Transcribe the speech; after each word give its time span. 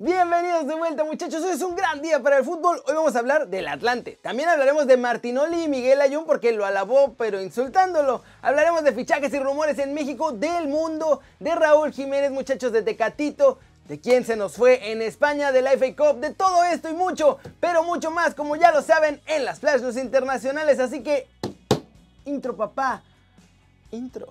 Bienvenidos 0.00 0.68
de 0.68 0.76
vuelta 0.76 1.02
muchachos, 1.02 1.42
hoy 1.42 1.50
es 1.50 1.60
un 1.60 1.74
gran 1.74 2.00
día 2.00 2.22
para 2.22 2.38
el 2.38 2.44
fútbol, 2.44 2.80
hoy 2.86 2.94
vamos 2.94 3.16
a 3.16 3.18
hablar 3.18 3.48
del 3.48 3.66
Atlante, 3.66 4.16
también 4.22 4.48
hablaremos 4.48 4.86
de 4.86 4.96
Martinoli 4.96 5.64
y 5.64 5.68
Miguel 5.68 6.00
Ayun 6.00 6.24
porque 6.24 6.52
lo 6.52 6.64
alabó 6.64 7.14
pero 7.14 7.42
insultándolo, 7.42 8.22
hablaremos 8.40 8.84
de 8.84 8.92
fichajes 8.92 9.34
y 9.34 9.40
rumores 9.40 9.76
en 9.80 9.94
México, 9.94 10.30
del 10.30 10.68
mundo, 10.68 11.20
de 11.40 11.52
Raúl 11.52 11.90
Jiménez 11.90 12.30
muchachos 12.30 12.70
de 12.70 12.82
Tecatito, 12.82 13.58
de 13.88 13.98
quién 13.98 14.24
se 14.24 14.36
nos 14.36 14.54
fue 14.54 14.92
en 14.92 15.02
España, 15.02 15.50
de 15.50 15.62
la 15.62 15.72
FA 15.72 15.96
Cup, 15.96 16.20
de 16.20 16.32
todo 16.32 16.62
esto 16.62 16.88
y 16.88 16.92
mucho, 16.92 17.38
pero 17.58 17.82
mucho 17.82 18.12
más 18.12 18.36
como 18.36 18.54
ya 18.54 18.70
lo 18.70 18.82
saben 18.82 19.20
en 19.26 19.44
las 19.44 19.58
Flash 19.58 19.80
News 19.80 19.96
internacionales, 19.96 20.78
así 20.78 21.02
que 21.02 21.26
intro 22.24 22.56
papá, 22.56 23.02
intro. 23.90 24.28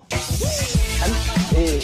Eh, 1.54 1.78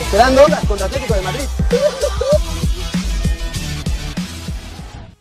Esperando 0.00 0.42
contra 0.66 0.86
Atlético 0.86 1.14
de 1.14 1.20
Madrid. 1.22 1.44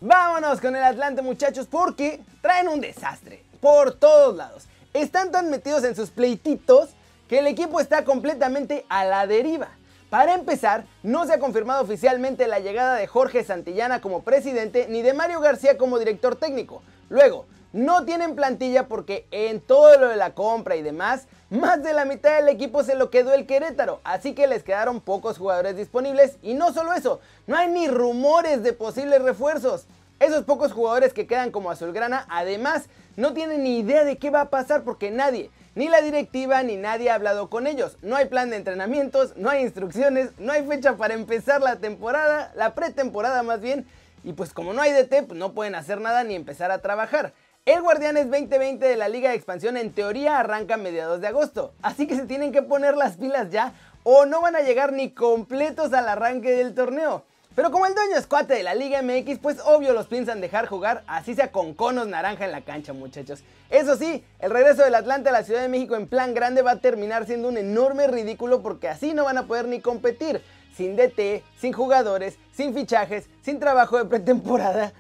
Vámonos 0.02 0.62
con 0.62 0.76
el 0.76 0.84
Atlante 0.84 1.22
muchachos 1.22 1.68
porque 1.70 2.22
traen 2.42 2.68
un 2.68 2.82
desastre 2.82 3.44
por 3.62 3.94
todos 3.94 4.36
lados. 4.36 4.64
Están 4.94 5.32
tan 5.32 5.50
metidos 5.50 5.84
en 5.84 5.96
sus 5.96 6.10
pleititos 6.10 6.90
que 7.28 7.40
el 7.40 7.48
equipo 7.48 7.80
está 7.80 8.04
completamente 8.06 8.86
a 8.90 9.06
la 9.06 9.28
deriva. 9.28 9.70
Para 10.10 10.34
empezar, 10.34 10.86
no 11.04 11.28
se 11.28 11.34
ha 11.34 11.40
confirmado 11.40 11.84
oficialmente 11.84 12.48
la 12.48 12.60
llegada 12.60 12.96
de 12.96 13.06
Jorge 13.06 13.44
Santillana 13.44 14.02
como 14.02 14.24
presidente 14.24 14.88
ni 14.90 15.04
de 15.04 15.14
Mario 15.14 15.40
García 15.40 15.78
como 15.78 16.00
director 16.00 16.36
técnico. 16.36 16.82
Luego, 17.10 17.46
no 17.74 18.06
tienen 18.06 18.36
plantilla 18.36 18.88
porque 18.88 19.28
en 19.32 19.62
todo 19.62 19.98
lo 20.00 20.10
de 20.10 20.16
la 20.16 20.34
compra 20.34 20.76
y 20.76 20.82
demás, 20.82 21.28
más 21.50 21.84
de 21.84 21.94
la 21.94 22.06
mitad 22.06 22.36
del 22.36 22.50
equipo 22.50 22.84
se 22.84 22.96
lo 22.96 23.10
quedó 23.10 23.34
el 23.34 23.46
Querétaro, 23.46 24.02
así 24.04 24.34
que 24.34 24.48
les 24.48 24.64
quedaron 24.64 25.02
pocos 25.02 25.38
jugadores 25.38 25.76
disponibles 25.76 26.38
y 26.42 26.54
no 26.54 26.74
solo 26.74 26.94
eso, 26.94 27.20
no 27.48 27.58
hay 27.58 27.68
ni 27.68 27.88
rumores 27.88 28.64
de 28.64 28.74
posibles 28.74 29.22
refuerzos. 29.22 29.86
Esos 30.20 30.44
pocos 30.44 30.74
jugadores 30.74 31.14
que 31.14 31.28
quedan 31.28 31.50
como 31.50 31.72
azulgrana, 31.72 32.26
además, 32.30 32.90
no 33.16 33.34
tienen 33.34 33.64
ni 33.64 33.80
idea 33.80 34.04
de 34.04 34.18
qué 34.18 34.30
va 34.30 34.42
a 34.42 34.50
pasar 34.50 34.84
porque 34.84 35.12
nadie, 35.12 35.50
ni 35.76 35.88
la 35.88 36.02
directiva 36.02 36.62
ni 36.62 36.76
nadie 36.76 37.10
ha 37.10 37.16
hablado 37.16 37.50
con 37.50 37.68
ellos. 37.68 37.98
No 38.02 38.18
hay 38.18 38.26
plan 38.26 38.50
de 38.50 38.58
entrenamientos, 38.58 39.38
no 39.38 39.50
hay 39.50 39.62
instrucciones, 39.62 40.32
no 40.38 40.52
hay 40.52 40.66
fecha 40.66 40.98
para 40.98 41.14
empezar 41.14 41.62
la 41.62 41.78
temporada, 41.78 42.52
la 42.56 42.76
pretemporada 42.76 43.44
más 43.44 43.62
bien, 43.62 43.88
y 44.26 44.34
pues 44.34 44.54
como 44.54 44.74
no 44.74 44.82
hay 44.82 44.92
DT, 44.92 45.28
pues 45.28 45.40
no 45.40 45.54
pueden 45.54 45.76
hacer 45.76 46.02
nada 46.02 46.26
ni 46.26 46.36
empezar 46.36 46.72
a 46.72 46.80
trabajar. 46.80 47.34
El 47.70 47.84
Guardianes 47.84 48.32
2020 48.32 48.84
de 48.84 48.96
la 48.96 49.08
Liga 49.08 49.30
de 49.30 49.36
Expansión 49.36 49.78
en 49.78 49.92
teoría 49.92 50.40
arranca 50.40 50.74
a 50.74 50.78
mediados 50.78 51.22
de 51.22 51.28
agosto, 51.28 51.72
así 51.84 52.08
que 52.08 52.16
se 52.16 52.26
tienen 52.26 52.52
que 52.52 52.64
poner 52.64 52.98
las 52.98 53.18
pilas 53.18 53.52
ya 53.52 53.74
o 54.02 54.26
no 54.26 54.42
van 54.42 54.56
a 54.56 54.62
llegar 54.62 54.92
ni 54.92 55.12
completos 55.12 55.94
al 55.94 56.10
arranque 56.10 56.50
del 56.50 56.74
torneo. 56.74 57.26
Pero 57.54 57.70
como 57.70 57.86
el 57.86 57.94
dueño 57.94 58.16
es 58.18 58.26
cuate 58.26 58.56
de 58.56 58.64
la 58.64 58.74
Liga 58.74 59.04
MX, 59.04 59.38
pues 59.38 59.60
obvio 59.64 59.94
los 59.94 60.08
piensan 60.08 60.42
dejar 60.42 60.66
jugar, 60.66 61.04
así 61.06 61.36
sea 61.36 61.52
con 61.52 61.76
conos 61.76 62.08
naranja 62.08 62.44
en 62.44 62.54
la 62.54 62.62
cancha, 62.62 62.94
muchachos. 62.94 63.44
Eso 63.70 63.96
sí, 63.98 64.26
el 64.40 64.50
regreso 64.50 64.84
del 64.84 64.96
Atlante 64.96 65.30
a 65.30 65.32
la 65.32 65.44
Ciudad 65.44 65.62
de 65.62 65.70
México 65.70 65.96
en 65.96 66.08
plan 66.08 66.34
grande 66.34 66.64
va 66.64 66.72
a 66.72 66.80
terminar 66.82 67.28
siendo 67.28 67.50
un 67.50 67.58
enorme 67.58 68.08
ridículo 68.08 68.64
porque 68.64 68.88
así 68.88 69.14
no 69.14 69.26
van 69.26 69.38
a 69.38 69.46
poder 69.46 69.68
ni 69.68 69.80
competir. 69.80 70.42
Sin 70.76 70.96
DT, 70.96 71.44
sin 71.60 71.74
jugadores, 71.74 72.40
sin 72.52 72.74
fichajes, 72.74 73.30
sin 73.44 73.60
trabajo 73.60 74.00
de 74.00 74.06
pretemporada. 74.06 74.92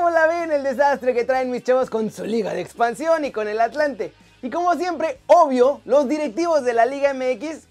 ¿Cómo 0.00 0.08
la 0.12 0.26
ven 0.28 0.50
el 0.50 0.62
desastre 0.62 1.12
que 1.12 1.24
traen 1.24 1.50
mis 1.50 1.62
chavos 1.62 1.90
con 1.90 2.10
su 2.10 2.24
liga 2.24 2.54
de 2.54 2.62
expansión 2.62 3.22
y 3.26 3.32
con 3.32 3.48
el 3.48 3.60
Atlante? 3.60 4.14
Y 4.40 4.48
como 4.48 4.72
siempre, 4.72 5.20
obvio, 5.26 5.82
los 5.84 6.08
directivos 6.08 6.64
de 6.64 6.72
la 6.72 6.86
Liga 6.86 7.12
MX 7.12 7.66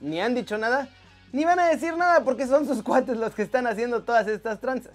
ni 0.00 0.22
han 0.22 0.34
dicho 0.34 0.56
nada, 0.56 0.88
ni 1.32 1.44
van 1.44 1.60
a 1.60 1.68
decir 1.68 1.98
nada 1.98 2.24
porque 2.24 2.46
son 2.46 2.66
sus 2.66 2.82
cuates 2.82 3.18
los 3.18 3.34
que 3.34 3.42
están 3.42 3.66
haciendo 3.66 4.04
todas 4.04 4.26
estas 4.26 4.58
tranzas. 4.58 4.94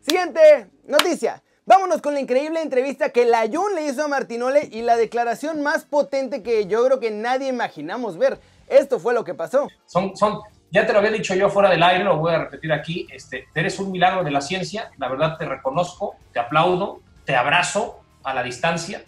Siguiente 0.00 0.68
noticia. 0.84 1.44
Vámonos 1.64 2.02
con 2.02 2.14
la 2.14 2.20
increíble 2.20 2.60
entrevista 2.60 3.10
que 3.10 3.24
la 3.24 3.46
Jun 3.46 3.76
le 3.76 3.86
hizo 3.86 4.02
a 4.02 4.08
Martinole 4.08 4.68
y 4.72 4.82
la 4.82 4.96
declaración 4.96 5.62
más 5.62 5.84
potente 5.84 6.42
que 6.42 6.66
yo 6.66 6.84
creo 6.86 6.98
que 6.98 7.12
nadie 7.12 7.46
imaginamos 7.46 8.18
ver. 8.18 8.40
Esto 8.66 8.98
fue 8.98 9.14
lo 9.14 9.22
que 9.22 9.34
pasó. 9.34 9.68
Son, 9.84 10.16
son 10.16 10.40
ya 10.70 10.86
te 10.86 10.92
lo 10.92 10.98
había 10.98 11.10
dicho 11.10 11.34
yo 11.34 11.48
fuera 11.48 11.70
del 11.70 11.82
aire, 11.82 12.04
lo 12.04 12.16
voy 12.16 12.34
a 12.34 12.38
repetir 12.38 12.72
aquí. 12.72 13.06
Este, 13.10 13.46
eres 13.54 13.78
un 13.78 13.92
milagro 13.92 14.24
de 14.24 14.30
la 14.30 14.40
ciencia. 14.40 14.90
La 14.98 15.08
verdad 15.08 15.36
te 15.38 15.44
reconozco, 15.44 16.16
te 16.32 16.40
aplaudo, 16.40 17.00
te 17.24 17.36
abrazo 17.36 18.00
a 18.24 18.34
la 18.34 18.42
distancia, 18.42 19.04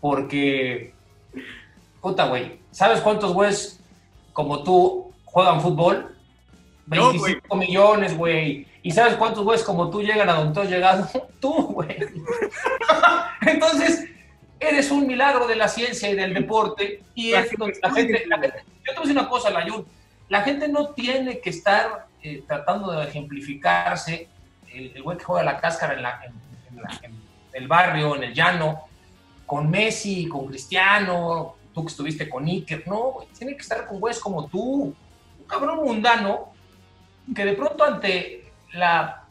porque, 0.00 0.92
puta, 2.00 2.26
güey, 2.26 2.58
¿sabes 2.72 3.00
cuántos 3.00 3.32
güeyes 3.32 3.80
como 4.32 4.62
tú 4.62 5.12
juegan 5.24 5.60
fútbol? 5.60 6.14
25 6.86 7.56
millones, 7.56 8.16
güey. 8.16 8.66
¿Y 8.82 8.90
sabes 8.90 9.14
cuántos 9.14 9.44
güeyes 9.44 9.64
como 9.64 9.90
tú 9.90 10.02
llegan 10.02 10.28
a 10.28 10.34
donde 10.34 10.54
tú 10.54 10.60
has 10.60 10.70
llegado? 10.70 11.08
Tú, 11.40 11.52
güey. 11.52 11.96
Entonces, 13.42 14.06
eres 14.58 14.90
un 14.90 15.06
milagro 15.06 15.46
de 15.46 15.54
la 15.54 15.68
ciencia 15.68 16.10
y 16.10 16.16
del 16.16 16.34
deporte. 16.34 17.02
Y 17.14 17.32
es 17.32 17.50
donde 17.56 17.78
la 17.82 17.90
gente, 17.92 18.24
la 18.26 18.38
gente, 18.38 18.64
Yo 18.84 18.92
te 18.92 18.94
voy 18.94 18.96
a 18.96 19.00
decir 19.00 19.18
una 19.18 19.28
cosa, 19.28 19.50
Layun 19.50 19.84
la 20.28 20.42
gente 20.42 20.68
no 20.68 20.90
tiene 20.90 21.40
que 21.40 21.50
estar 21.50 22.06
eh, 22.22 22.42
tratando 22.46 22.92
de 22.92 23.04
ejemplificarse 23.08 24.28
el, 24.72 25.02
güey 25.02 25.16
que 25.16 25.24
juega 25.24 25.42
la 25.42 25.60
cáscara 25.60 25.94
en, 26.24 27.22
el 27.52 27.68
barrio, 27.68 28.16
en 28.16 28.24
el 28.24 28.34
llano, 28.34 28.84
con 29.46 29.70
Messi, 29.70 30.28
con 30.28 30.46
Cristiano, 30.46 31.56
tú 31.72 31.84
que 31.84 31.90
estuviste 31.90 32.28
con 32.28 32.46
Iker. 32.46 32.86
No, 32.86 33.12
güey, 33.12 33.28
tiene 33.28 33.54
que 33.54 33.62
estar 33.62 33.86
con 33.86 33.98
güeyes 33.98 34.20
como 34.20 34.46
tú, 34.46 34.94
un 35.38 35.46
cabrón 35.46 35.84
mundano 35.84 36.52
que 37.34 37.44
de 37.44 37.52
pronto 37.54 37.84
ante 37.84 38.52
la 38.72 39.24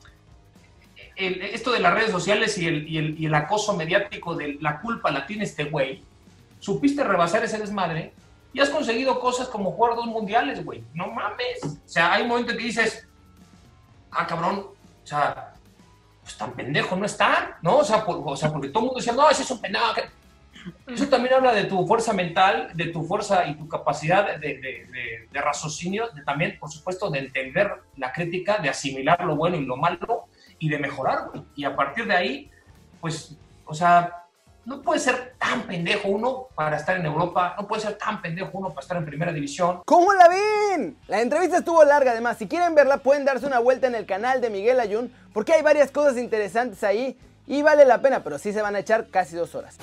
esto 1.15 1.71
de 1.71 1.79
las 1.79 1.95
redes 1.95 2.11
sociales 2.11 2.57
y 2.59 2.67
el, 2.67 2.87
y 2.87 3.25
el, 3.25 3.33
acoso 3.33 3.75
mediático 3.75 4.35
de 4.35 4.57
la 4.61 4.79
culpa 4.79 5.09
la 5.09 5.25
tiene 5.25 5.45
este 5.45 5.63
güey, 5.63 6.03
supiste 6.59 7.03
rebasar 7.03 7.43
ese 7.43 7.57
desmadre 7.57 8.13
y 8.53 8.59
has 8.59 8.69
conseguido 8.69 9.19
cosas 9.19 9.47
como 9.47 9.71
jugar 9.71 9.95
dos 9.95 10.07
mundiales, 10.07 10.63
güey. 10.63 10.83
No 10.93 11.07
mames. 11.07 11.63
O 11.63 11.87
sea, 11.87 12.13
hay 12.13 12.25
momentos 12.25 12.55
que 12.55 12.63
dices, 12.63 13.07
ah, 14.11 14.25
cabrón, 14.25 14.67
o 15.03 15.07
sea, 15.07 15.53
pues 16.21 16.37
tan 16.37 16.51
pendejo 16.53 16.95
no 16.95 17.05
está, 17.05 17.57
¿no? 17.61 17.77
O 17.77 17.83
sea, 17.83 18.03
o 18.05 18.35
sea 18.35 18.51
porque 18.51 18.69
todo 18.69 18.79
el 18.79 18.85
mundo 18.87 18.99
decía, 18.99 19.13
no, 19.13 19.29
ese 19.29 19.43
es 19.43 19.51
un 19.51 19.61
pendejo. 19.61 19.93
Eso 20.87 21.07
también 21.07 21.35
habla 21.35 21.53
de 21.53 21.65
tu 21.65 21.85
fuerza 21.87 22.13
mental, 22.13 22.71
de 22.73 22.87
tu 22.87 23.03
fuerza 23.03 23.47
y 23.47 23.55
tu 23.55 23.67
capacidad 23.67 24.37
de, 24.37 24.57
de, 24.57 25.27
de, 25.31 25.41
raciocinio, 25.41 26.09
de 26.09 26.23
también, 26.23 26.57
por 26.59 26.69
supuesto, 26.69 27.09
de 27.09 27.19
entender 27.19 27.71
la 27.95 28.11
crítica, 28.11 28.57
de 28.57 28.69
asimilar 28.69 29.23
lo 29.23 29.35
bueno 29.35 29.55
y 29.55 29.65
lo 29.65 29.77
malo 29.77 30.25
y 30.59 30.67
de 30.69 30.79
mejorar, 30.79 31.29
güey. 31.29 31.43
Y 31.55 31.63
a 31.63 31.75
partir 31.75 32.07
de 32.07 32.15
ahí, 32.15 32.51
pues, 32.99 33.37
o 33.65 33.73
sea, 33.73 34.26
no 34.67 34.81
puede 34.81 34.99
ser 34.99 35.33
tan 35.39 35.61
pendejo 35.63 36.09
uno 36.09 36.49
para 36.53 36.75
estar 36.75 36.97
en 36.97 37.05
Europa, 37.05 37.55
no 37.57 37.65
puede 37.65 37.83
ser 37.83 37.97
tan 37.97 38.21
pendejo 38.21 38.49
uno 38.51 38.67
para 38.67 38.81
estar 38.81 38.97
en 38.97 39.05
primera 39.05 39.31
división. 39.31 39.81
¿Cómo 39.85 40.11
la 40.11 40.27
ven? 40.27 40.97
La 41.07 41.21
entrevista 41.21 41.59
estuvo 41.59 41.85
larga, 41.85 42.11
además, 42.11 42.37
si 42.37 42.49
quieren 42.49 42.75
verla 42.75 42.97
pueden 42.97 43.23
darse 43.23 43.45
una 43.45 43.59
vuelta 43.59 43.87
en 43.87 43.95
el 43.95 44.05
canal 44.05 44.41
de 44.41 44.49
Miguel 44.49 44.81
Ayun, 44.81 45.09
porque 45.31 45.53
hay 45.53 45.61
varias 45.61 45.89
cosas 45.89 46.17
interesantes 46.17 46.83
ahí 46.83 47.17
y 47.47 47.61
vale 47.61 47.85
la 47.85 48.01
pena, 48.01 48.25
pero 48.25 48.37
sí 48.37 48.51
se 48.51 48.61
van 48.61 48.75
a 48.75 48.79
echar 48.79 49.07
casi 49.07 49.37
dos 49.37 49.55
horas. 49.55 49.77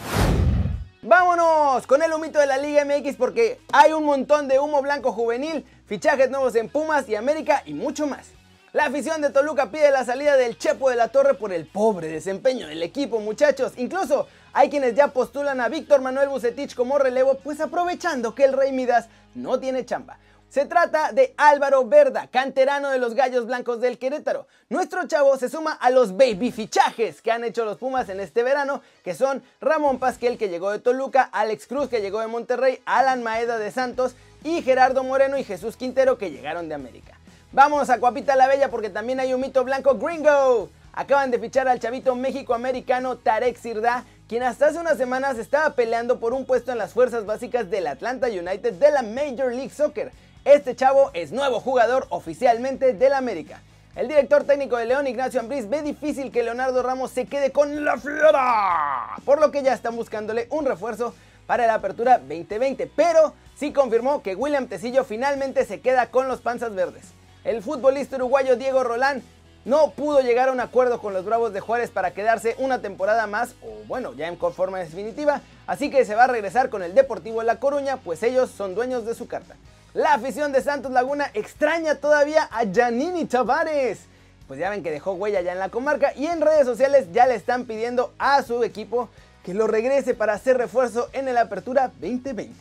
Vámonos 1.00 1.86
con 1.86 2.02
el 2.02 2.12
humito 2.12 2.38
de 2.38 2.46
la 2.46 2.58
Liga 2.58 2.84
MX 2.84 3.16
porque 3.16 3.60
hay 3.72 3.94
un 3.94 4.04
montón 4.04 4.48
de 4.48 4.58
humo 4.58 4.82
blanco 4.82 5.12
juvenil, 5.12 5.64
fichajes 5.86 6.28
nuevos 6.28 6.56
en 6.56 6.68
Pumas 6.68 7.08
y 7.08 7.14
América 7.14 7.62
y 7.64 7.72
mucho 7.72 8.06
más. 8.06 8.32
La 8.74 8.86
afición 8.86 9.22
de 9.22 9.30
Toluca 9.30 9.70
pide 9.70 9.90
la 9.92 10.04
salida 10.04 10.36
del 10.36 10.58
Chepo 10.58 10.90
de 10.90 10.96
la 10.96 11.08
Torre 11.08 11.34
por 11.34 11.52
el 11.52 11.64
pobre 11.64 12.08
desempeño 12.08 12.66
del 12.66 12.82
equipo, 12.82 13.20
muchachos. 13.20 13.72
Incluso 13.76 14.26
hay 14.54 14.70
quienes 14.70 14.94
ya 14.94 15.08
postulan 15.08 15.60
a 15.60 15.68
Víctor 15.68 16.00
Manuel 16.00 16.28
Bucetich 16.28 16.74
como 16.74 16.96
relevo, 16.96 17.38
pues 17.42 17.60
aprovechando 17.60 18.34
que 18.34 18.44
el 18.44 18.52
Rey 18.52 18.72
Midas 18.72 19.08
no 19.34 19.58
tiene 19.58 19.84
chamba. 19.84 20.18
Se 20.48 20.64
trata 20.66 21.10
de 21.10 21.34
Álvaro 21.36 21.84
Verda, 21.84 22.28
canterano 22.28 22.90
de 22.90 23.00
los 23.00 23.14
Gallos 23.14 23.46
Blancos 23.46 23.80
del 23.80 23.98
Querétaro. 23.98 24.46
Nuestro 24.68 25.08
chavo 25.08 25.36
se 25.36 25.48
suma 25.48 25.72
a 25.72 25.90
los 25.90 26.16
baby 26.16 26.52
fichajes 26.52 27.20
que 27.20 27.32
han 27.32 27.42
hecho 27.42 27.64
los 27.64 27.78
Pumas 27.78 28.08
en 28.08 28.20
este 28.20 28.44
verano, 28.44 28.80
que 29.02 29.14
son 29.14 29.42
Ramón 29.60 29.98
Pasquel 29.98 30.38
que 30.38 30.48
llegó 30.48 30.70
de 30.70 30.78
Toluca, 30.78 31.28
Alex 31.32 31.66
Cruz 31.66 31.88
que 31.88 32.00
llegó 32.00 32.20
de 32.20 32.28
Monterrey, 32.28 32.80
Alan 32.84 33.24
Maeda 33.24 33.58
de 33.58 33.72
Santos 33.72 34.14
y 34.44 34.62
Gerardo 34.62 35.02
Moreno 35.02 35.36
y 35.36 35.42
Jesús 35.42 35.76
Quintero 35.76 36.16
que 36.16 36.30
llegaron 36.30 36.68
de 36.68 36.76
América. 36.76 37.18
Vamos 37.50 37.90
a 37.90 37.98
Cuapita 37.98 38.36
la 38.36 38.46
Bella 38.46 38.70
porque 38.70 38.90
también 38.90 39.18
hay 39.18 39.34
un 39.34 39.40
mito 39.40 39.64
blanco 39.64 39.96
gringo. 39.96 40.68
Acaban 40.92 41.32
de 41.32 41.40
fichar 41.40 41.66
al 41.66 41.80
chavito 41.80 42.14
México-americano 42.14 43.16
Tarek 43.16 43.56
Sirda, 43.56 44.04
quien 44.28 44.42
hasta 44.42 44.66
hace 44.66 44.78
unas 44.78 44.96
semanas 44.96 45.38
estaba 45.38 45.74
peleando 45.74 46.18
por 46.18 46.32
un 46.32 46.46
puesto 46.46 46.72
en 46.72 46.78
las 46.78 46.92
fuerzas 46.94 47.26
básicas 47.26 47.68
del 47.70 47.86
Atlanta 47.86 48.28
United 48.28 48.72
de 48.72 48.90
la 48.90 49.02
Major 49.02 49.52
League 49.52 49.70
Soccer. 49.70 50.12
Este 50.44 50.74
chavo 50.74 51.10
es 51.12 51.30
nuevo 51.30 51.60
jugador 51.60 52.06
oficialmente 52.08 52.94
del 52.94 53.12
América. 53.12 53.60
El 53.94 54.08
director 54.08 54.44
técnico 54.44 54.76
de 54.76 54.86
León, 54.86 55.06
Ignacio 55.06 55.40
Ambriz, 55.40 55.68
ve 55.68 55.82
difícil 55.82 56.32
que 56.32 56.42
Leonardo 56.42 56.82
Ramos 56.82 57.10
se 57.10 57.26
quede 57.26 57.52
con 57.52 57.84
la 57.84 57.98
fiera, 57.98 59.14
por 59.24 59.40
lo 59.40 59.50
que 59.50 59.62
ya 59.62 59.74
están 59.74 59.94
buscándole 59.94 60.48
un 60.50 60.64
refuerzo 60.64 61.14
para 61.46 61.66
la 61.66 61.74
apertura 61.74 62.18
2020, 62.18 62.90
pero 62.96 63.34
sí 63.54 63.72
confirmó 63.72 64.22
que 64.22 64.34
William 64.34 64.66
Tecillo 64.66 65.04
finalmente 65.04 65.64
se 65.66 65.80
queda 65.80 66.10
con 66.10 66.28
los 66.28 66.40
panzas 66.40 66.74
verdes. 66.74 67.12
El 67.44 67.62
futbolista 67.62 68.16
uruguayo 68.16 68.56
Diego 68.56 68.82
Rolán 68.82 69.22
no 69.64 69.90
pudo 69.92 70.20
llegar 70.20 70.48
a 70.48 70.52
un 70.52 70.60
acuerdo 70.60 71.00
con 71.00 71.14
los 71.14 71.24
Bravos 71.24 71.52
de 71.52 71.60
Juárez 71.60 71.90
para 71.90 72.12
quedarse 72.12 72.54
una 72.58 72.80
temporada 72.80 73.26
más, 73.26 73.54
o 73.62 73.86
bueno, 73.86 74.12
ya 74.14 74.28
en 74.28 74.38
forma 74.38 74.78
definitiva, 74.78 75.40
así 75.66 75.90
que 75.90 76.04
se 76.04 76.14
va 76.14 76.24
a 76.24 76.28
regresar 76.28 76.68
con 76.68 76.82
el 76.82 76.94
Deportivo 76.94 77.42
La 77.42 77.60
Coruña, 77.60 77.96
pues 77.98 78.22
ellos 78.22 78.50
son 78.50 78.74
dueños 78.74 79.06
de 79.06 79.14
su 79.14 79.26
carta. 79.26 79.56
La 79.94 80.14
afición 80.14 80.52
de 80.52 80.60
Santos 80.60 80.92
Laguna 80.92 81.30
extraña 81.34 81.94
todavía 81.94 82.48
a 82.50 82.64
Janini 82.72 83.26
Tavares. 83.26 84.00
Pues 84.48 84.58
ya 84.58 84.68
ven 84.68 84.82
que 84.82 84.90
dejó 84.90 85.12
huella 85.12 85.40
ya 85.40 85.52
en 85.52 85.58
la 85.58 85.70
comarca 85.70 86.12
y 86.14 86.26
en 86.26 86.40
redes 86.40 86.66
sociales 86.66 87.06
ya 87.12 87.26
le 87.26 87.36
están 87.36 87.64
pidiendo 87.64 88.12
a 88.18 88.42
su 88.42 88.64
equipo 88.64 89.08
que 89.44 89.54
lo 89.54 89.66
regrese 89.66 90.14
para 90.14 90.32
hacer 90.32 90.58
refuerzo 90.58 91.08
en 91.12 91.28
el 91.28 91.38
Apertura 91.38 91.92
2020. 92.00 92.52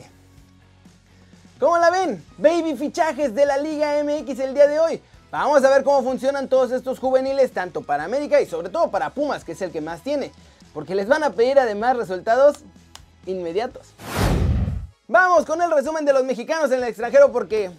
¿Cómo 1.60 1.78
la 1.78 1.90
ven? 1.90 2.24
Baby 2.38 2.76
fichajes 2.76 3.34
de 3.34 3.46
la 3.46 3.58
Liga 3.58 4.04
MX 4.04 4.40
el 4.40 4.54
día 4.54 4.68
de 4.68 4.80
hoy. 4.80 5.02
Vamos 5.34 5.64
a 5.64 5.70
ver 5.72 5.84
cómo 5.84 6.04
funcionan 6.04 6.48
todos 6.48 6.72
estos 6.72 7.00
juveniles, 7.00 7.52
tanto 7.52 7.82
para 7.82 8.04
América 8.04 8.40
y 8.40 8.46
sobre 8.46 8.70
todo 8.70 8.92
para 8.92 9.10
Pumas, 9.10 9.44
que 9.44 9.54
es 9.54 9.62
el 9.64 9.72
que 9.72 9.82
más 9.82 10.04
tiene. 10.04 10.32
Porque 10.76 10.94
les 10.94 11.08
van 11.08 11.24
a 11.24 11.32
pedir 11.32 11.58
además 11.58 11.98
resultados 11.98 12.58
inmediatos. 13.26 13.88
Vamos 15.08 15.48
con 15.48 15.60
el 15.64 15.72
resumen 15.72 16.06
de 16.06 16.14
los 16.14 16.24
mexicanos 16.24 16.70
en 16.70 16.78
el 16.78 16.84
extranjero 16.84 17.32
porque 17.32 17.72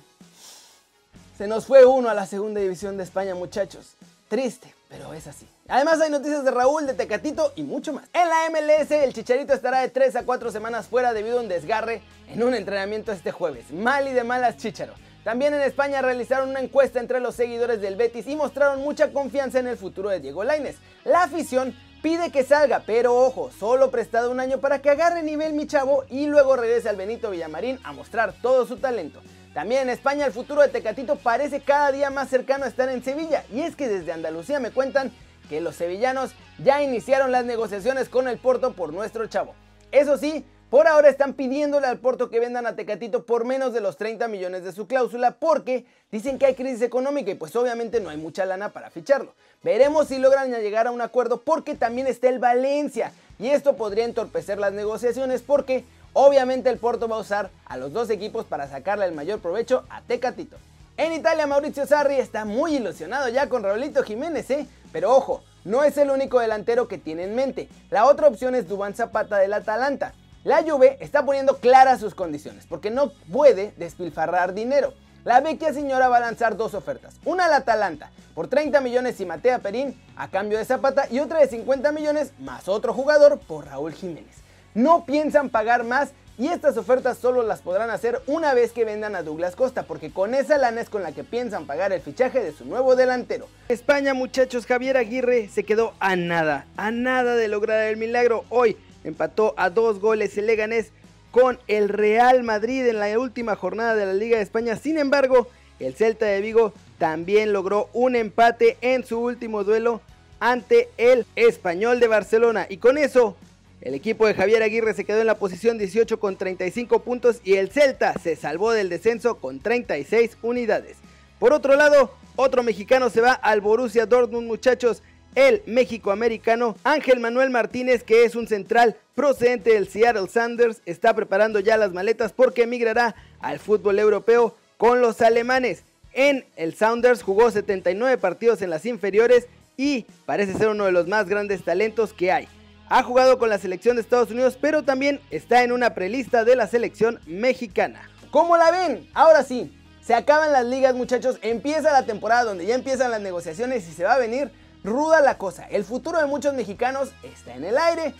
se 1.38 1.46
nos 1.46 1.66
fue 1.66 1.84
uno 1.84 2.08
a 2.08 2.14
la 2.14 2.26
segunda 2.26 2.60
división 2.60 2.96
de 2.96 3.04
España, 3.04 3.36
muchachos. 3.36 3.92
Triste, 4.26 4.74
pero 4.88 5.14
es 5.14 5.28
así. 5.28 5.46
Además 5.68 6.00
hay 6.00 6.10
noticias 6.10 6.44
de 6.44 6.50
Raúl, 6.50 6.88
de 6.88 6.94
Tecatito 6.94 7.52
y 7.54 7.62
mucho 7.62 7.92
más. 7.92 8.06
En 8.12 8.28
la 8.30 8.50
MLS, 8.50 8.90
el 8.90 9.14
Chicharito 9.14 9.54
estará 9.54 9.78
de 9.78 9.90
3 9.90 10.16
a 10.16 10.24
4 10.24 10.50
semanas 10.50 10.88
fuera 10.88 11.12
debido 11.12 11.38
a 11.38 11.42
un 11.42 11.48
desgarre 11.48 12.02
en 12.26 12.42
un 12.42 12.52
entrenamiento 12.52 13.12
este 13.12 13.30
jueves. 13.30 13.70
Mal 13.70 14.08
y 14.08 14.12
de 14.12 14.24
malas 14.24 14.56
Chicharo. 14.56 14.94
También 15.24 15.54
en 15.54 15.62
España 15.62 16.02
realizaron 16.02 16.50
una 16.50 16.60
encuesta 16.60 17.00
entre 17.00 17.18
los 17.18 17.34
seguidores 17.34 17.80
del 17.80 17.96
Betis 17.96 18.26
y 18.26 18.36
mostraron 18.36 18.80
mucha 18.80 19.10
confianza 19.10 19.58
en 19.58 19.66
el 19.66 19.78
futuro 19.78 20.10
de 20.10 20.20
Diego 20.20 20.44
Lainez. 20.44 20.76
La 21.04 21.22
afición 21.22 21.74
pide 22.02 22.30
que 22.30 22.44
salga, 22.44 22.82
pero 22.84 23.16
ojo, 23.16 23.50
solo 23.58 23.90
prestado 23.90 24.30
un 24.30 24.38
año 24.38 24.58
para 24.58 24.82
que 24.82 24.90
agarre 24.90 25.22
nivel 25.22 25.54
mi 25.54 25.66
chavo 25.66 26.04
y 26.10 26.26
luego 26.26 26.56
regrese 26.56 26.90
al 26.90 26.96
Benito 26.96 27.30
Villamarín 27.30 27.80
a 27.84 27.94
mostrar 27.94 28.34
todo 28.42 28.66
su 28.66 28.76
talento. 28.76 29.22
También 29.54 29.82
en 29.82 29.90
España 29.90 30.26
el 30.26 30.32
futuro 30.32 30.60
de 30.60 30.68
Tecatito 30.68 31.16
parece 31.16 31.60
cada 31.60 31.90
día 31.90 32.10
más 32.10 32.28
cercano 32.28 32.66
a 32.66 32.68
estar 32.68 32.90
en 32.90 33.02
Sevilla 33.02 33.44
y 33.50 33.62
es 33.62 33.76
que 33.76 33.88
desde 33.88 34.12
Andalucía 34.12 34.60
me 34.60 34.72
cuentan 34.72 35.10
que 35.48 35.62
los 35.62 35.76
sevillanos 35.76 36.32
ya 36.62 36.82
iniciaron 36.82 37.32
las 37.32 37.46
negociaciones 37.46 38.10
con 38.10 38.28
el 38.28 38.36
Porto 38.36 38.74
por 38.74 38.92
nuestro 38.92 39.26
chavo. 39.26 39.54
Eso 39.90 40.18
sí, 40.18 40.44
por 40.74 40.88
ahora 40.88 41.08
están 41.08 41.34
pidiéndole 41.34 41.86
al 41.86 42.00
Porto 42.00 42.30
que 42.30 42.40
vendan 42.40 42.66
a 42.66 42.74
Tecatito 42.74 43.24
por 43.24 43.44
menos 43.44 43.72
de 43.72 43.80
los 43.80 43.96
30 43.96 44.26
millones 44.26 44.64
de 44.64 44.72
su 44.72 44.88
cláusula 44.88 45.36
porque 45.38 45.86
dicen 46.10 46.36
que 46.36 46.46
hay 46.46 46.56
crisis 46.56 46.82
económica 46.82 47.30
y 47.30 47.36
pues 47.36 47.54
obviamente 47.54 48.00
no 48.00 48.10
hay 48.10 48.16
mucha 48.16 48.44
lana 48.44 48.70
para 48.70 48.90
ficharlo. 48.90 49.36
Veremos 49.62 50.08
si 50.08 50.18
logran 50.18 50.50
llegar 50.50 50.88
a 50.88 50.90
un 50.90 51.00
acuerdo 51.00 51.42
porque 51.42 51.76
también 51.76 52.08
está 52.08 52.28
el 52.28 52.40
Valencia 52.40 53.12
y 53.38 53.50
esto 53.50 53.76
podría 53.76 54.04
entorpecer 54.04 54.58
las 54.58 54.72
negociaciones 54.72 55.42
porque 55.42 55.84
obviamente 56.12 56.70
el 56.70 56.78
Porto 56.78 57.06
va 57.06 57.18
a 57.18 57.20
usar 57.20 57.50
a 57.66 57.76
los 57.76 57.92
dos 57.92 58.10
equipos 58.10 58.44
para 58.44 58.66
sacarle 58.66 59.04
el 59.04 59.12
mayor 59.12 59.38
provecho 59.38 59.84
a 59.90 60.02
Tecatito. 60.02 60.56
En 60.96 61.12
Italia 61.12 61.46
Mauricio 61.46 61.86
Sarri 61.86 62.16
está 62.16 62.44
muy 62.44 62.74
ilusionado 62.74 63.28
ya 63.28 63.48
con 63.48 63.62
Raulito 63.62 64.02
Jiménez, 64.02 64.50
¿eh? 64.50 64.66
Pero 64.90 65.14
ojo, 65.14 65.44
no 65.64 65.84
es 65.84 65.96
el 65.98 66.10
único 66.10 66.40
delantero 66.40 66.88
que 66.88 66.98
tiene 66.98 67.22
en 67.22 67.36
mente. 67.36 67.68
La 67.90 68.06
otra 68.06 68.26
opción 68.26 68.56
es 68.56 68.66
Dubán 68.66 68.96
Zapata 68.96 69.38
del 69.38 69.52
Atalanta. 69.52 70.14
La 70.44 70.62
Juve 70.62 70.98
está 71.00 71.24
poniendo 71.24 71.56
claras 71.56 72.00
sus 72.00 72.14
condiciones 72.14 72.66
porque 72.68 72.90
no 72.90 73.12
puede 73.32 73.72
despilfarrar 73.78 74.52
dinero. 74.52 74.92
La 75.24 75.40
vecchia 75.40 75.72
señora 75.72 76.08
va 76.08 76.18
a 76.18 76.20
lanzar 76.20 76.58
dos 76.58 76.74
ofertas. 76.74 77.14
Una 77.24 77.46
al 77.46 77.54
Atalanta 77.54 78.10
por 78.34 78.48
30 78.48 78.82
millones 78.82 79.18
y 79.20 79.24
Matea 79.24 79.60
Perín 79.60 79.98
a 80.16 80.28
cambio 80.28 80.58
de 80.58 80.66
Zapata 80.66 81.06
y 81.10 81.20
otra 81.20 81.40
de 81.40 81.48
50 81.48 81.92
millones 81.92 82.32
más 82.40 82.68
otro 82.68 82.92
jugador 82.92 83.38
por 83.38 83.64
Raúl 83.64 83.94
Jiménez. 83.94 84.36
No 84.74 85.06
piensan 85.06 85.48
pagar 85.48 85.82
más 85.82 86.10
y 86.36 86.48
estas 86.48 86.76
ofertas 86.76 87.16
solo 87.16 87.42
las 87.42 87.62
podrán 87.62 87.88
hacer 87.88 88.20
una 88.26 88.52
vez 88.52 88.72
que 88.72 88.84
vendan 88.84 89.16
a 89.16 89.22
Douglas 89.22 89.56
Costa, 89.56 89.84
porque 89.84 90.10
con 90.10 90.34
esa 90.34 90.58
lana 90.58 90.82
es 90.82 90.90
con 90.90 91.02
la 91.02 91.12
que 91.12 91.24
piensan 91.24 91.64
pagar 91.64 91.92
el 91.92 92.02
fichaje 92.02 92.42
de 92.42 92.52
su 92.52 92.66
nuevo 92.66 92.96
delantero. 92.96 93.46
España, 93.68 94.12
muchachos, 94.12 94.66
Javier 94.66 94.98
Aguirre 94.98 95.48
se 95.48 95.64
quedó 95.64 95.94
a 96.00 96.16
nada, 96.16 96.66
a 96.76 96.90
nada 96.90 97.34
de 97.36 97.48
lograr 97.48 97.84
el 97.84 97.96
milagro. 97.96 98.44
Hoy 98.50 98.76
empató 99.04 99.54
a 99.56 99.70
dos 99.70 100.00
goles 100.00 100.36
el 100.36 100.46
Leganés 100.46 100.90
con 101.30 101.58
el 101.68 101.88
Real 101.88 102.42
Madrid 102.42 102.86
en 102.86 102.98
la 102.98 103.18
última 103.18 103.56
jornada 103.56 103.94
de 103.94 104.06
la 104.06 104.14
Liga 104.14 104.38
de 104.38 104.42
España. 104.42 104.76
Sin 104.76 104.98
embargo, 104.98 105.48
el 105.78 105.94
Celta 105.94 106.26
de 106.26 106.40
Vigo 106.40 106.72
también 106.98 107.52
logró 107.52 107.88
un 107.92 108.16
empate 108.16 108.76
en 108.80 109.04
su 109.04 109.20
último 109.20 109.64
duelo 109.64 110.00
ante 110.40 110.88
el 110.96 111.26
Español 111.36 112.00
de 112.00 112.08
Barcelona. 112.08 112.66
Y 112.68 112.76
con 112.76 112.98
eso, 112.98 113.36
el 113.80 113.94
equipo 113.94 114.26
de 114.26 114.34
Javier 114.34 114.62
Aguirre 114.62 114.94
se 114.94 115.04
quedó 115.04 115.20
en 115.20 115.26
la 115.26 115.38
posición 115.38 115.76
18 115.76 116.18
con 116.20 116.36
35 116.36 117.02
puntos 117.02 117.40
y 117.44 117.54
el 117.54 117.70
Celta 117.70 118.14
se 118.22 118.36
salvó 118.36 118.72
del 118.72 118.88
descenso 118.88 119.38
con 119.38 119.60
36 119.60 120.38
unidades. 120.42 120.96
Por 121.38 121.52
otro 121.52 121.76
lado, 121.76 122.12
otro 122.36 122.62
mexicano 122.62 123.10
se 123.10 123.20
va 123.20 123.32
al 123.32 123.60
Borussia 123.60 124.06
Dortmund, 124.06 124.46
muchachos 124.46 125.02
el 125.34 125.62
México-americano 125.66 126.76
Ángel 126.84 127.20
Manuel 127.20 127.50
Martínez, 127.50 128.02
que 128.02 128.24
es 128.24 128.34
un 128.34 128.46
central 128.46 128.96
procedente 129.14 129.74
del 129.74 129.88
Seattle 129.88 130.28
Sanders, 130.28 130.80
está 130.86 131.14
preparando 131.14 131.60
ya 131.60 131.76
las 131.76 131.92
maletas 131.92 132.32
porque 132.32 132.62
emigrará 132.62 133.14
al 133.40 133.58
fútbol 133.58 133.98
europeo 133.98 134.56
con 134.76 135.00
los 135.00 135.20
alemanes. 135.20 135.84
En 136.12 136.44
el 136.56 136.74
Sounders 136.74 137.22
jugó 137.22 137.50
79 137.50 138.18
partidos 138.18 138.62
en 138.62 138.70
las 138.70 138.86
inferiores 138.86 139.46
y 139.76 140.06
parece 140.26 140.54
ser 140.54 140.68
uno 140.68 140.84
de 140.84 140.92
los 140.92 141.08
más 141.08 141.28
grandes 141.28 141.64
talentos 141.64 142.12
que 142.12 142.30
hay. 142.30 142.48
Ha 142.88 143.02
jugado 143.02 143.38
con 143.38 143.48
la 143.48 143.58
selección 143.58 143.96
de 143.96 144.02
Estados 144.02 144.30
Unidos, 144.30 144.56
pero 144.60 144.84
también 144.84 145.20
está 145.30 145.64
en 145.64 145.72
una 145.72 145.94
prelista 145.94 146.44
de 146.44 146.54
la 146.54 146.68
selección 146.68 147.18
mexicana. 147.26 148.08
¿Cómo 148.30 148.56
la 148.56 148.70
ven? 148.70 149.08
Ahora 149.14 149.42
sí, 149.42 149.72
se 150.02 150.14
acaban 150.14 150.52
las 150.52 150.66
ligas 150.66 150.94
muchachos, 150.94 151.38
empieza 151.40 151.92
la 151.92 152.04
temporada 152.04 152.44
donde 152.44 152.66
ya 152.66 152.74
empiezan 152.74 153.10
las 153.10 153.22
negociaciones 153.22 153.88
y 153.88 153.92
se 153.92 154.04
va 154.04 154.14
a 154.14 154.18
venir 154.18 154.50
ruda 154.84 155.20
la 155.20 155.38
cosa. 155.38 155.66
El 155.68 155.82
futuro 155.82 156.20
de 156.20 156.26
muchos 156.26 156.54
mexicanos 156.54 157.10
está 157.22 157.54
en 157.54 157.64
el 157.64 157.76
aire. 157.76 158.14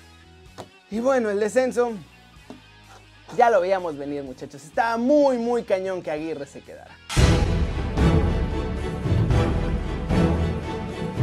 Y 0.90 1.00
bueno, 1.00 1.30
el 1.30 1.38
descenso 1.38 1.92
ya 3.36 3.50
lo 3.50 3.60
veíamos 3.60 3.96
venir, 3.96 4.22
muchachos. 4.24 4.64
Estaba 4.64 4.96
muy, 4.96 5.38
muy 5.38 5.62
cañón 5.64 6.02
que 6.02 6.10
Aguirre 6.10 6.46
se 6.46 6.60
quedara. 6.60 6.96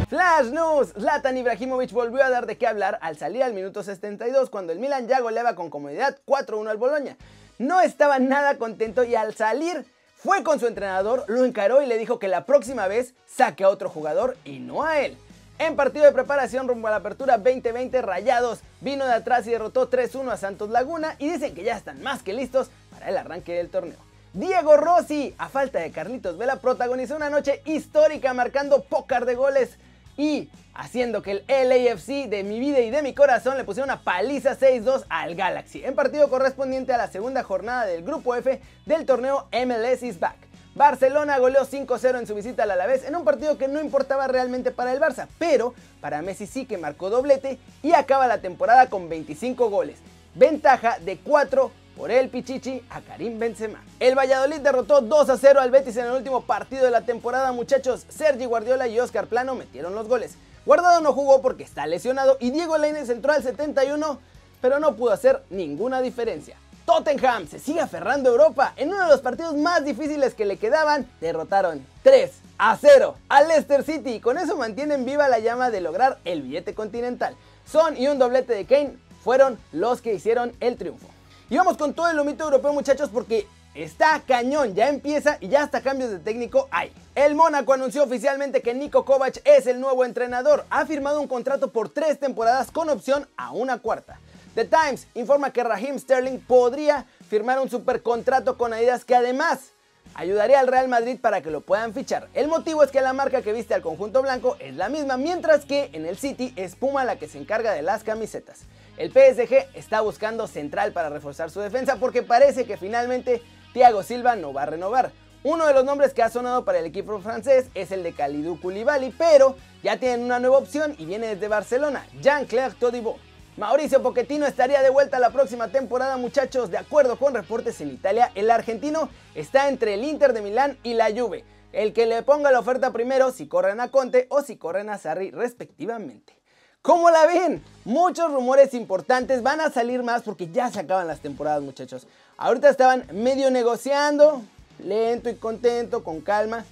Flash 0.10 0.48
News, 0.48 0.90
Zlatan 0.90 1.38
Ibrahimovic 1.38 1.92
volvió 1.92 2.22
a 2.22 2.30
dar 2.30 2.46
de 2.46 2.58
qué 2.58 2.68
hablar 2.68 3.00
al 3.02 3.18
salir 3.18 3.44
al 3.44 3.54
minuto 3.54 3.82
72 3.82 4.50
cuando 4.50 4.74
el 4.74 4.80
Milan 4.80 5.08
ya 5.08 5.22
goleaba 5.22 5.56
con 5.56 5.70
comodidad 5.70 6.20
4-1 6.28 6.70
al 6.70 6.76
Boloña. 6.76 7.16
No 7.60 7.80
estaba 7.80 8.20
nada 8.20 8.58
contento 8.58 9.06
y 9.06 9.16
al 9.16 9.34
salir 9.36 9.86
fue 10.18 10.44
con 10.44 10.60
su 10.60 10.68
entrenador, 10.68 11.24
lo 11.28 11.46
encaró 11.46 11.82
y 11.82 11.86
le 11.86 11.98
dijo 11.98 12.20
que 12.20 12.28
la 12.28 12.46
próxima 12.46 12.88
vez 12.88 13.14
saque 13.26 13.64
a 13.64 13.70
otro 13.70 13.90
jugador 13.90 14.36
y 14.44 14.60
no 14.60 14.84
a 14.84 15.00
él. 15.00 15.18
En 15.60 15.76
partido 15.76 16.06
de 16.06 16.12
preparación 16.12 16.68
rumbo 16.68 16.88
a 16.88 16.92
la 16.92 16.98
apertura 16.98 17.38
2020, 17.38 18.02
Rayados 18.02 18.62
vino 18.80 19.06
de 19.06 19.14
atrás 19.14 19.46
y 19.46 19.52
derrotó 19.52 19.90
3-1 19.90 20.32
a 20.32 20.38
Santos 20.38 20.70
Laguna 20.70 21.16
y 21.20 21.30
dicen 21.30 21.54
que 21.54 21.64
ya 21.64 21.78
están 21.78 22.02
más 22.02 22.24
que 22.24 22.34
listos 22.34 22.70
para 22.92 23.10
el 23.10 23.18
arranque 23.18 23.54
del 23.54 23.70
torneo. 23.70 23.98
Diego 24.34 24.78
Rossi, 24.78 25.36
a 25.38 25.50
falta 25.50 25.80
de 25.80 25.92
Carlitos 25.92 26.38
Vela, 26.38 26.56
protagonizó 26.56 27.16
una 27.16 27.30
noche 27.30 27.62
histórica 27.66 28.34
marcando 28.34 28.84
pócar 28.84 29.26
de 29.26 29.36
goles 29.36 29.78
y 30.18 30.50
haciendo 30.74 31.22
que 31.22 31.32
el 31.32 31.44
LAFC 31.48 32.30
de 32.30 32.44
mi 32.44 32.60
vida 32.60 32.80
y 32.80 32.90
de 32.90 33.02
mi 33.02 33.14
corazón 33.14 33.58
le 33.58 33.64
pusiera 33.64 33.86
una 33.86 34.02
paliza 34.02 34.58
6-2 34.58 35.06
al 35.10 35.36
Galaxy, 35.36 35.84
en 35.84 35.96
partido 35.96 36.30
correspondiente 36.30 36.94
a 36.94 36.98
la 36.98 37.08
segunda 37.08 37.44
jornada 37.44 37.86
del 37.86 38.04
Grupo 38.04 38.36
F 38.36 38.62
del 38.86 39.06
torneo 39.06 39.48
MLS 39.52 40.04
is 40.04 40.20
Back. 40.20 40.51
Barcelona 40.74 41.38
goleó 41.38 41.66
5-0 41.66 42.20
en 42.20 42.28
su 42.28 42.34
visita 42.34 42.64
al 42.64 42.72
Alavés 42.72 43.04
en 43.04 43.16
un 43.16 43.26
partido 43.26 43.58
que 43.58 43.68
no 43.68 43.82
importaba 43.82 44.28
realmente 44.28 44.72
para 44.72 44.94
el 44.94 45.02
Barça, 45.02 45.28
pero 45.38 45.74
para 46.00 46.22
Messi 46.22 46.48
sí 46.48 46.66
que 46.66 46.78
marcó 46.78 47.10
doblete 47.10 47.60
y 47.84 47.92
acaba 47.92 48.26
la 48.26 48.40
temporada 48.40 48.90
con 48.90 49.10
25 49.10 49.70
goles. 49.70 49.98
Ventaja 50.34 50.98
de 51.00 51.18
4 51.18 51.72
por 51.98 52.10
el 52.10 52.30
Pichichi 52.30 52.82
a 52.90 53.02
Karim 53.02 53.38
Benzema. 53.38 53.84
El 54.00 54.18
Valladolid 54.18 54.62
derrotó 54.62 55.02
2 55.02 55.30
a 55.30 55.38
0 55.38 55.60
al 55.60 55.72
Betis 55.72 55.98
en 55.98 56.06
el 56.06 56.14
último 56.14 56.42
partido 56.44 56.86
de 56.86 56.92
la 56.92 57.02
temporada, 57.02 57.52
muchachos. 57.52 58.06
Sergi 58.08 58.46
Guardiola 58.46 58.88
y 58.88 58.98
Oscar 58.98 59.28
Plano 59.28 59.56
metieron 59.56 59.94
los 59.94 60.08
goles. 60.08 60.36
Guardado 60.66 61.02
no 61.02 61.12
jugó 61.12 61.42
porque 61.42 61.64
está 61.64 61.86
lesionado 61.86 62.38
y 62.40 62.52
Diego 62.52 62.78
Lainez 62.78 63.10
entró 63.10 63.34
al 63.34 63.44
71, 63.44 64.20
pero 64.62 64.80
no 64.80 64.96
pudo 64.96 65.12
hacer 65.12 65.44
ninguna 65.50 66.02
diferencia. 66.02 66.56
Tottenham 66.86 67.48
se 67.48 67.60
sigue 67.60 67.80
aferrando 67.80 68.30
a 68.30 68.34
Europa. 68.34 68.74
En 68.76 68.90
uno 68.90 69.04
de 69.04 69.10
los 69.10 69.22
partidos 69.22 69.56
más 69.56 69.86
difíciles 69.86 70.34
que 70.34 70.46
le 70.46 70.58
quedaban, 70.58 71.08
derrotaron 71.20 71.86
3 72.04 72.32
a 72.58 72.78
0 72.78 73.16
al 73.30 73.48
Leicester 73.48 73.84
City 73.84 74.20
con 74.20 74.38
eso 74.38 74.56
mantienen 74.56 75.06
viva 75.06 75.28
la 75.28 75.40
llama 75.40 75.72
de 75.72 75.82
lograr 75.82 76.20
el 76.26 76.42
billete 76.42 76.76
continental. 76.76 77.36
Son 77.66 77.98
y 77.98 78.08
un 78.08 78.20
doblete 78.20 78.54
de 78.54 78.66
Kane 78.66 78.98
fueron 79.24 79.58
los 79.72 80.02
que 80.02 80.14
hicieron 80.14 80.54
el 80.60 80.78
triunfo. 80.78 81.08
Y 81.50 81.58
vamos 81.58 81.78
con 81.78 81.94
todo 81.94 82.10
el 82.10 82.18
lomito 82.18 82.44
europeo 82.44 82.74
muchachos 82.74 83.10
porque 83.12 83.48
está 83.74 84.22
cañón, 84.28 84.76
ya 84.76 84.90
empieza 84.90 85.38
y 85.40 85.48
ya 85.48 85.64
hasta 85.64 85.82
cambios 85.82 86.12
de 86.12 86.20
técnico 86.20 86.68
hay. 86.72 86.92
El 87.16 87.36
Mónaco 87.36 87.74
anunció 87.74 88.04
oficialmente 88.04 88.62
que 88.62 88.74
Nico 88.74 89.06
Kovac 89.06 89.42
es 89.44 89.68
el 89.68 89.80
nuevo 89.80 90.06
entrenador. 90.06 90.66
Ha 90.70 90.86
firmado 90.86 91.20
un 91.20 91.28
contrato 91.28 91.72
por 91.72 91.90
tres 91.90 92.20
temporadas 92.20 92.72
con 92.72 92.90
opción 92.90 93.28
a 93.38 93.52
una 93.52 93.80
cuarta. 93.80 94.20
The 94.56 94.66
Times 94.66 95.08
informa 95.14 95.54
que 95.54 95.64
Raheem 95.64 95.98
Sterling 95.98 96.40
podría 96.40 97.06
firmar 97.30 97.60
un 97.60 97.70
supercontrato 97.70 98.58
con 98.58 98.74
Adidas 98.74 99.06
que 99.06 99.16
además 99.16 99.72
ayudaría 100.14 100.60
al 100.60 100.68
Real 100.68 100.90
Madrid 100.90 101.18
para 101.22 101.42
que 101.42 101.52
lo 101.52 101.62
puedan 101.62 101.94
fichar. 101.94 102.28
El 102.34 102.50
motivo 102.50 102.84
es 102.84 102.92
que 102.92 103.00
la 103.00 103.14
marca 103.14 103.42
que 103.42 103.54
viste 103.54 103.74
al 103.74 103.82
conjunto 103.82 104.22
blanco 104.22 104.58
es 104.60 104.76
la 104.76 104.90
misma, 104.90 105.16
mientras 105.16 105.64
que 105.64 105.90
en 105.94 106.06
el 106.06 106.18
City 106.18 106.52
es 106.58 106.76
Puma 106.76 107.06
la 107.06 107.16
que 107.16 107.30
se 107.30 107.38
encarga 107.38 107.72
de 107.72 107.82
las 107.82 108.04
camisetas. 108.04 108.64
El 108.98 109.12
PSG 109.12 109.70
está 109.74 110.02
buscando 110.02 110.48
central 110.48 110.92
para 110.92 111.10
reforzar 111.10 111.50
su 111.50 111.62
defensa 111.62 111.96
porque 111.96 112.22
parece 112.22 112.66
que 112.66 112.76
finalmente 112.76 113.42
Thiago 113.74 114.04
Silva 114.04 114.36
no 114.36 114.52
va 114.52 114.64
a 114.64 114.66
renovar. 114.66 115.14
Uno 115.44 115.66
de 115.66 115.74
los 115.74 115.86
nombres 115.86 116.14
que 116.14 116.24
ha 116.24 116.30
sonado 116.30 116.66
para 116.66 116.80
el 116.80 116.86
equipo 116.86 117.18
francés 117.20 117.68
es 117.74 117.92
el 117.92 118.04
de 118.04 118.14
Kalidou 118.14 118.60
Koulibaly, 118.60 119.16
pero 119.18 119.56
ya 119.82 119.98
tienen 119.98 120.24
una 120.24 120.40
nueva 120.40 120.58
opción 120.58 120.94
y 121.00 121.06
viene 121.06 121.28
desde 121.28 121.48
Barcelona, 121.48 122.06
Jean-Claire 122.22 122.76
Todibo. 122.78 123.18
Mauricio 123.58 124.02
Pochettino 124.02 124.46
estaría 124.46 124.82
de 124.82 124.90
vuelta 124.90 125.20
la 125.20 125.30
próxima 125.32 125.68
temporada, 125.68 126.16
muchachos. 126.16 126.72
De 126.72 126.78
acuerdo 126.78 127.20
con 127.20 127.34
reportes 127.34 127.82
en 127.82 127.92
Italia, 127.92 128.32
el 128.34 128.50
argentino 128.50 129.10
está 129.36 129.68
entre 129.68 129.96
el 129.96 130.06
Inter 130.06 130.32
de 130.32 130.42
Milán 130.42 130.78
y 130.84 130.94
la 130.94 131.12
Juve. 131.12 131.44
El 131.74 131.92
que 131.92 132.06
le 132.06 132.24
ponga 132.24 132.52
la 132.52 132.60
oferta 132.60 132.94
primero 132.94 133.32
si 133.32 133.48
corren 133.48 133.82
a 133.82 133.90
Conte 133.92 134.28
o 134.30 134.42
si 134.42 134.56
corren 134.56 134.90
a 134.90 134.98
Sarri 134.98 135.32
respectivamente. 135.32 136.34
¿Cómo 136.82 137.10
la 137.12 137.26
ven? 137.26 137.62
Muchos 137.84 138.32
rumores 138.32 138.74
importantes 138.74 139.44
van 139.44 139.60
a 139.60 139.70
salir 139.70 140.02
más 140.02 140.22
porque 140.22 140.50
ya 140.50 140.72
se 140.72 140.80
acaban 140.80 141.08
las 141.08 141.20
temporadas, 141.20 141.62
muchachos. 141.62 142.08
Ahorita 142.38 142.70
estaban 142.70 143.06
medio 143.12 143.52
negociando, 143.52 144.42
lento 144.80 145.30
y 145.30 145.36
contento, 145.36 146.06
con 146.06 146.22
calma. 146.22 146.64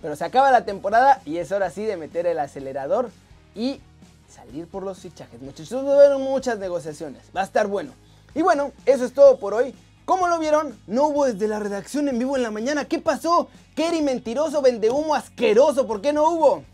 Pero 0.00 0.16
se 0.16 0.24
acaba 0.24 0.50
la 0.50 0.64
temporada 0.64 1.20
y 1.26 1.36
es 1.36 1.52
hora 1.52 1.70
sí 1.70 1.84
de 1.84 1.98
meter 1.98 2.26
el 2.26 2.38
acelerador 2.38 3.10
y 3.54 3.80
salir 4.28 4.66
por 4.66 4.82
los 4.82 4.98
fichajes, 4.98 5.40
muchachos. 5.40 5.72
Haber 5.72 6.18
muchas 6.18 6.58
negociaciones. 6.58 7.22
Va 7.36 7.42
a 7.42 7.44
estar 7.44 7.66
bueno. 7.66 7.92
Y 8.34 8.42
bueno, 8.42 8.72
eso 8.84 9.04
es 9.04 9.12
todo 9.12 9.38
por 9.38 9.54
hoy. 9.54 9.74
¿Cómo 10.04 10.28
lo 10.28 10.38
vieron? 10.38 10.78
No 10.86 11.08
hubo 11.08 11.26
desde 11.26 11.48
la 11.48 11.58
redacción 11.58 12.08
en 12.08 12.18
vivo 12.18 12.36
en 12.36 12.42
la 12.42 12.50
mañana. 12.50 12.84
¿Qué 12.84 12.98
pasó? 12.98 13.48
Kerry 13.74 14.02
mentiroso, 14.02 14.62
vende 14.62 14.90
humo 14.90 15.14
asqueroso. 15.14 15.86
¿Por 15.86 16.00
qué 16.00 16.12
no 16.12 16.30
hubo? 16.30 16.64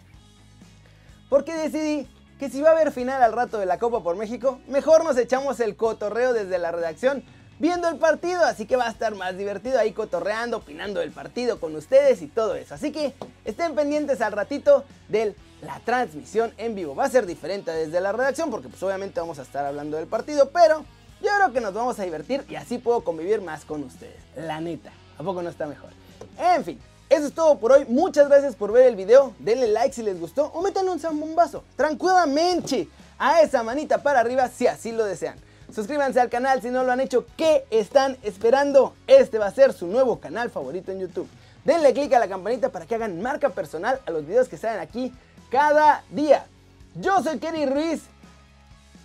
Porque 1.31 1.55
decidí 1.55 2.07
que 2.39 2.51
si 2.51 2.61
va 2.61 2.71
a 2.71 2.73
haber 2.73 2.93
final 2.93 3.23
al 3.23 3.33
rato 3.33 3.59
de 3.59 3.67
la 3.67 3.79
Copa 3.79 4.03
por 4.03 4.17
México, 4.17 4.59
mejor 4.67 5.05
nos 5.05 5.17
echamos 5.17 5.61
el 5.61 5.77
cotorreo 5.77 6.33
desde 6.33 6.59
la 6.59 6.73
redacción 6.73 7.25
viendo 7.59 7.89
el 7.89 7.97
partido, 7.97 8.45
así 8.45 8.67
que 8.67 8.77
va 8.77 8.87
a 8.87 8.91
estar 8.91 9.15
más 9.15 9.37
divertido 9.37 9.79
ahí 9.79 9.93
cotorreando, 9.93 10.59
opinando 10.59 11.01
del 11.01 11.13
partido 11.13 11.61
con 11.61 11.75
ustedes 11.77 12.23
y 12.23 12.27
todo 12.27 12.55
eso. 12.55 12.75
Así 12.75 12.93
que 12.93 13.15
estén 13.45 13.75
pendientes 13.75 14.21
al 14.21 14.33
ratito 14.33 14.85
de 15.09 15.35
la 15.63 15.81
transmisión 15.81 16.53
en 16.57 16.75
vivo. 16.75 16.95
Va 16.95 17.05
a 17.05 17.11
ser 17.11 17.27
diferente 17.27 17.71
desde 17.71 18.01
la 18.01 18.13
redacción 18.13 18.51
porque 18.51 18.69
pues 18.69 18.83
obviamente 18.83 19.21
vamos 19.21 19.39
a 19.39 19.43
estar 19.43 19.65
hablando 19.65 19.97
del 19.97 20.07
partido, 20.07 20.51
pero 20.51 20.85
yo 21.23 21.29
creo 21.37 21.53
que 21.53 21.61
nos 21.61 21.73
vamos 21.73 21.99
a 22.01 22.05
divertir 22.05 22.45
y 22.49 22.57
así 22.57 22.79
puedo 22.79 23.05
convivir 23.05 23.41
más 23.41 23.65
con 23.65 23.83
ustedes. 23.85 24.21
La 24.37 24.61
neta, 24.61 24.93
¿a 25.19 25.23
poco 25.23 25.43
no 25.43 25.51
está 25.51 25.67
mejor? 25.67 25.91
En 26.39 26.65
fin, 26.65 26.81
eso 27.09 27.27
es 27.27 27.33
todo 27.33 27.59
por 27.59 27.73
hoy. 27.73 27.85
Muchas 27.89 28.29
gracias 28.29 28.57
por 28.57 28.73
ver 28.73 28.87
el 28.87 28.97
video. 28.97 29.35
Denle 29.39 29.69
like 29.69 29.95
si 29.95 30.03
les 30.03 30.19
gustó 30.19 30.47
o 30.47 30.63
métanle 30.63 30.91
un 30.91 30.99
zambombazo 30.99 31.63
tranquilamente 31.77 32.89
a 33.19 33.43
esa 33.43 33.63
manita 33.63 34.03
para 34.03 34.19
arriba 34.19 34.49
si 34.49 34.67
así 34.67 34.91
lo 34.91 35.05
desean. 35.05 35.37
Suscríbanse 35.75 36.21
al 36.21 36.29
canal 36.29 36.61
si 36.61 36.69
no 36.69 36.85
lo 36.85 36.93
han 36.93 37.01
hecho. 37.01 37.25
¿Qué 37.37 37.65
están 37.71 38.19
esperando? 38.23 38.95
Este 39.07 39.39
va 39.39 39.47
a 39.47 39.53
ser 39.53 39.73
su 39.73 39.87
nuevo 39.87 40.21
canal 40.21 40.51
favorito 40.51 40.93
en 40.93 41.01
YouTube. 41.01 41.29
Denle 41.65 41.95
click 41.95 42.13
a 42.13 42.19
la 42.19 42.29
campanita 42.29 42.69
para 42.69 42.87
que 42.87 42.95
hagan 42.95 43.23
marca 43.23 43.49
personal 43.49 44.01
a 44.05 44.11
los 44.11 44.27
videos 44.27 44.49
que 44.49 44.59
salen 44.59 44.81
aquí 44.81 45.13
cada 45.51 46.03
día. 46.11 46.47
Yo 46.95 47.23
soy 47.23 47.39
Kerry 47.39 47.67
Ruiz. 47.67 48.03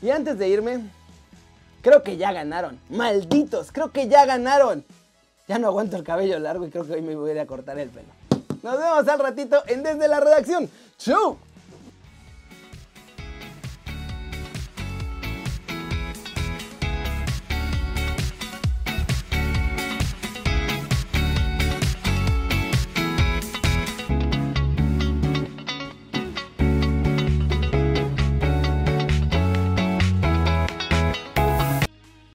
Y 0.02 0.10
antes 0.10 0.38
de 0.38 0.50
irme, 0.50 0.90
creo 1.82 2.04
que 2.04 2.18
ya 2.18 2.34
ganaron. 2.34 2.80
Malditos, 2.90 3.72
creo 3.72 3.92
que 3.92 4.08
ya 4.08 4.26
ganaron. 4.26 4.84
Ya 5.48 5.60
no 5.60 5.68
aguanto 5.68 5.96
el 5.96 6.04
cabello 6.04 6.38
largo 6.40 6.66
y 6.66 6.70
creo 6.70 6.86
que 6.86 6.94
hoy 6.94 7.02
me 7.02 7.16
voy 7.16 7.38
a 7.38 7.44
a 7.44 7.46
cortar 7.46 7.80
el 7.80 7.90
pelo. 7.90 8.10
Nos 8.62 8.78
vemos 8.78 9.08
al 9.08 9.20
ratito 9.20 9.64
en 9.68 9.84
Desde 9.84 10.08
la 10.08 10.20
Redacción. 10.20 10.70
¡Chau! 10.98 11.38